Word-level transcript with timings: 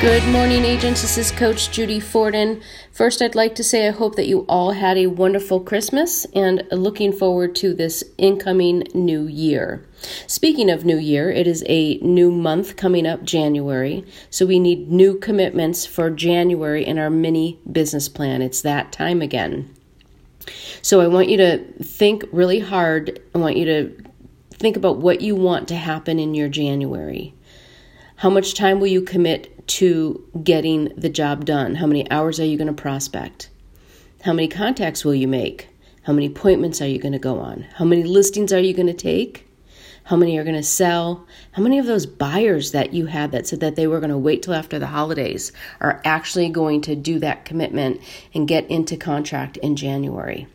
Good 0.00 0.26
morning, 0.28 0.64
agents. 0.64 1.02
This 1.02 1.18
is 1.18 1.30
Coach 1.30 1.72
Judy 1.72 2.00
Forden. 2.00 2.62
First, 2.90 3.20
I'd 3.20 3.34
like 3.34 3.54
to 3.56 3.62
say 3.62 3.86
I 3.86 3.90
hope 3.90 4.16
that 4.16 4.28
you 4.28 4.46
all 4.48 4.70
had 4.70 4.96
a 4.96 5.08
wonderful 5.08 5.60
Christmas 5.60 6.24
and 6.34 6.66
looking 6.72 7.12
forward 7.12 7.54
to 7.56 7.74
this 7.74 8.02
incoming 8.16 8.84
new 8.94 9.26
year. 9.26 9.86
Speaking 10.26 10.70
of 10.70 10.86
new 10.86 10.96
year, 10.96 11.30
it 11.30 11.46
is 11.46 11.62
a 11.66 11.98
new 11.98 12.30
month 12.30 12.76
coming 12.76 13.06
up, 13.06 13.24
January. 13.24 14.06
So 14.30 14.46
we 14.46 14.58
need 14.58 14.90
new 14.90 15.18
commitments 15.18 15.84
for 15.84 16.08
January 16.08 16.82
in 16.86 16.98
our 16.98 17.10
mini 17.10 17.58
business 17.70 18.08
plan. 18.08 18.40
It's 18.40 18.62
that 18.62 18.92
time 18.92 19.20
again. 19.20 19.68
So 20.80 21.02
I 21.02 21.08
want 21.08 21.28
you 21.28 21.36
to 21.36 21.58
think 21.84 22.24
really 22.32 22.60
hard. 22.60 23.20
I 23.34 23.38
want 23.38 23.58
you 23.58 23.66
to 23.66 24.02
think 24.52 24.78
about 24.78 24.96
what 24.96 25.20
you 25.20 25.36
want 25.36 25.68
to 25.68 25.76
happen 25.76 26.18
in 26.18 26.34
your 26.34 26.48
January. 26.48 27.34
How 28.20 28.28
much 28.28 28.52
time 28.52 28.80
will 28.80 28.86
you 28.86 29.00
commit 29.00 29.66
to 29.80 30.22
getting 30.44 30.92
the 30.94 31.08
job 31.08 31.46
done? 31.46 31.76
How 31.76 31.86
many 31.86 32.10
hours 32.10 32.38
are 32.38 32.44
you 32.44 32.58
going 32.58 32.68
to 32.68 32.74
prospect? 32.74 33.48
How 34.20 34.34
many 34.34 34.46
contacts 34.46 35.06
will 35.06 35.14
you 35.14 35.26
make? 35.26 35.68
How 36.02 36.12
many 36.12 36.26
appointments 36.26 36.82
are 36.82 36.86
you 36.86 36.98
going 36.98 37.14
to 37.14 37.18
go 37.18 37.38
on? 37.38 37.62
How 37.76 37.86
many 37.86 38.02
listings 38.02 38.52
are 38.52 38.60
you 38.60 38.74
going 38.74 38.88
to 38.88 38.92
take? 38.92 39.48
How 40.04 40.16
many 40.16 40.36
are 40.36 40.44
going 40.44 40.54
to 40.54 40.62
sell? 40.62 41.26
How 41.52 41.62
many 41.62 41.78
of 41.78 41.86
those 41.86 42.04
buyers 42.04 42.72
that 42.72 42.92
you 42.92 43.06
had 43.06 43.32
that 43.32 43.46
said 43.46 43.60
that 43.60 43.76
they 43.76 43.86
were 43.86 44.00
going 44.00 44.10
to 44.10 44.18
wait 44.18 44.42
till 44.42 44.52
after 44.52 44.78
the 44.78 44.88
holidays 44.88 45.50
are 45.80 46.02
actually 46.04 46.50
going 46.50 46.82
to 46.82 46.94
do 46.94 47.20
that 47.20 47.46
commitment 47.46 48.02
and 48.34 48.46
get 48.46 48.70
into 48.70 48.98
contract 48.98 49.56
in 49.56 49.76
January? 49.76 50.46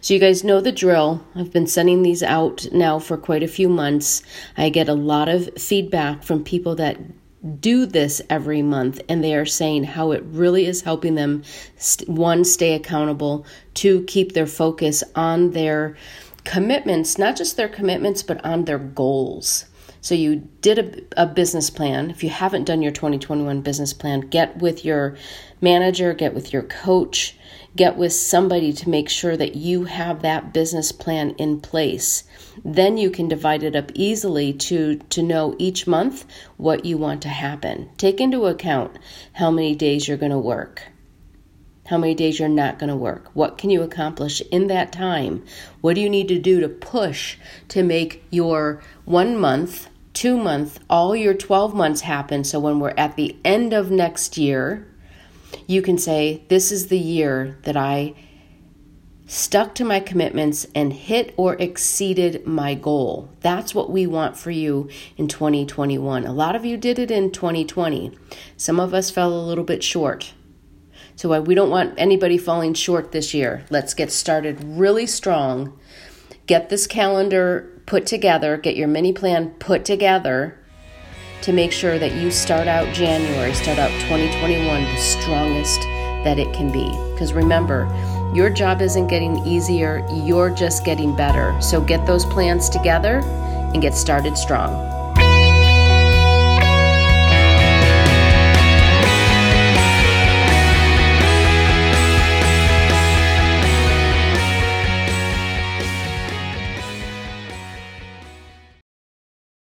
So, 0.00 0.14
you 0.14 0.20
guys 0.20 0.44
know 0.44 0.60
the 0.60 0.72
drill. 0.72 1.24
I've 1.34 1.52
been 1.52 1.66
sending 1.66 2.02
these 2.02 2.22
out 2.22 2.66
now 2.72 2.98
for 2.98 3.16
quite 3.16 3.42
a 3.42 3.48
few 3.48 3.68
months. 3.68 4.22
I 4.56 4.68
get 4.68 4.88
a 4.88 4.94
lot 4.94 5.28
of 5.28 5.50
feedback 5.58 6.22
from 6.22 6.44
people 6.44 6.74
that 6.76 6.98
do 7.60 7.86
this 7.86 8.22
every 8.28 8.62
month 8.62 9.00
and 9.08 9.22
they 9.22 9.34
are 9.34 9.46
saying 9.46 9.84
how 9.84 10.12
it 10.12 10.22
really 10.24 10.66
is 10.66 10.82
helping 10.82 11.14
them 11.14 11.42
one 12.06 12.44
stay 12.44 12.74
accountable 12.74 13.46
to 13.74 14.02
keep 14.04 14.32
their 14.32 14.46
focus 14.46 15.04
on 15.14 15.50
their 15.52 15.96
commitments 16.44 17.18
not 17.18 17.36
just 17.36 17.56
their 17.56 17.68
commitments 17.68 18.22
but 18.22 18.44
on 18.44 18.64
their 18.64 18.78
goals 18.78 19.66
so 20.06 20.14
you 20.14 20.48
did 20.60 20.78
a, 20.78 21.22
a, 21.24 21.26
business 21.26 21.68
plan. 21.68 22.10
If 22.10 22.22
you 22.22 22.30
haven't 22.30 22.62
done 22.62 22.80
your 22.80 22.92
2021 22.92 23.60
business 23.62 23.92
plan, 23.92 24.20
get 24.20 24.56
with 24.58 24.84
your 24.84 25.16
manager, 25.60 26.14
get 26.14 26.32
with 26.32 26.52
your 26.52 26.62
coach, 26.62 27.36
get 27.76 27.96
with 27.96 28.12
somebody 28.12 28.72
to 28.72 28.88
make 28.88 29.08
sure 29.08 29.36
that 29.36 29.54
you 29.54 29.84
have 29.84 30.22
that 30.22 30.52
business 30.52 30.90
plan 30.92 31.30
in 31.38 31.60
place. 31.60 32.24
Then 32.64 32.96
you 32.96 33.10
can 33.10 33.28
divide 33.28 33.62
it 33.62 33.76
up 33.76 33.92
easily 33.94 34.52
to 34.54 34.96
to 35.10 35.22
know 35.22 35.54
each 35.58 35.86
month 35.86 36.24
what 36.56 36.84
you 36.84 36.98
want 36.98 37.22
to 37.22 37.28
happen. 37.28 37.90
Take 37.98 38.20
into 38.20 38.46
account 38.46 38.98
how 39.32 39.50
many 39.50 39.74
days 39.74 40.08
you're 40.08 40.16
going 40.16 40.32
to 40.32 40.38
work. 40.38 40.82
How 41.86 41.98
many 41.98 42.16
days 42.16 42.40
you're 42.40 42.48
not 42.48 42.80
going 42.80 42.90
to 42.90 42.96
work? 42.96 43.30
What 43.34 43.58
can 43.58 43.70
you 43.70 43.82
accomplish 43.82 44.40
in 44.50 44.66
that 44.66 44.90
time? 44.90 45.44
What 45.82 45.94
do 45.94 46.00
you 46.00 46.10
need 46.10 46.28
to 46.28 46.38
do 46.38 46.60
to 46.60 46.68
push 46.68 47.36
to 47.68 47.84
make 47.84 48.24
your 48.30 48.82
one 49.04 49.36
month 49.36 49.88
two 50.16 50.38
month, 50.38 50.80
all 50.88 51.14
your 51.14 51.34
12 51.34 51.74
months 51.74 52.00
happen. 52.00 52.42
So 52.42 52.58
when 52.58 52.80
we're 52.80 52.94
at 52.96 53.16
the 53.16 53.36
end 53.44 53.74
of 53.74 53.90
next 53.90 54.38
year, 54.38 54.88
you 55.66 55.82
can 55.82 55.98
say, 55.98 56.42
This 56.48 56.70
is 56.72 56.88
the 56.88 56.98
year 56.98 57.58
that 57.62 57.76
I 57.76 58.14
stuck 59.26 59.74
to 59.74 59.84
my 59.84 59.98
commitments 59.98 60.66
and 60.74 60.92
hit 60.92 61.34
or 61.36 61.54
exceeded 61.54 62.46
my 62.46 62.74
goal. 62.74 63.28
That's 63.40 63.74
what 63.74 63.90
we 63.90 64.06
want 64.06 64.36
for 64.36 64.52
you 64.52 64.88
in 65.16 65.26
2021. 65.26 66.24
A 66.24 66.32
lot 66.32 66.54
of 66.54 66.64
you 66.64 66.76
did 66.76 66.98
it 66.98 67.10
in 67.10 67.32
2020. 67.32 68.16
Some 68.56 68.78
of 68.78 68.94
us 68.94 69.10
fell 69.10 69.32
a 69.32 69.46
little 69.46 69.64
bit 69.64 69.82
short. 69.82 70.32
So 71.16 71.40
we 71.40 71.54
don't 71.54 71.70
want 71.70 71.94
anybody 71.96 72.38
falling 72.38 72.74
short 72.74 73.10
this 73.10 73.34
year. 73.34 73.64
Let's 73.70 73.94
get 73.94 74.12
started 74.12 74.62
really 74.62 75.06
strong. 75.06 75.78
Get 76.46 76.68
this 76.68 76.86
calendar 76.86 77.72
put 77.86 78.06
together, 78.06 78.56
get 78.56 78.76
your 78.76 78.88
mini 78.88 79.12
plan 79.12 79.50
put 79.58 79.84
together 79.84 80.58
to 81.42 81.52
make 81.52 81.72
sure 81.72 81.98
that 81.98 82.14
you 82.14 82.30
start 82.30 82.68
out 82.68 82.92
January, 82.94 83.54
start 83.54 83.78
out 83.78 83.90
2021 84.08 84.84
the 84.84 84.96
strongest 84.96 85.80
that 86.24 86.38
it 86.38 86.52
can 86.52 86.72
be. 86.72 86.88
Because 87.12 87.32
remember, 87.32 87.86
your 88.34 88.50
job 88.50 88.82
isn't 88.82 89.06
getting 89.06 89.38
easier, 89.46 90.06
you're 90.12 90.50
just 90.50 90.84
getting 90.84 91.14
better. 91.14 91.56
So 91.60 91.80
get 91.80 92.06
those 92.06 92.24
plans 92.24 92.68
together 92.68 93.20
and 93.72 93.80
get 93.80 93.94
started 93.94 94.36
strong. 94.36 94.95